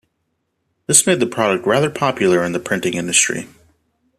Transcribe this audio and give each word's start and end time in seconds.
This 0.87 1.05
made 1.05 1.19
the 1.19 1.27
product 1.27 1.67
rather 1.67 1.91
popular 1.91 2.43
in 2.43 2.53
the 2.53 2.59
printing 2.59 2.95
industry. 2.95 3.47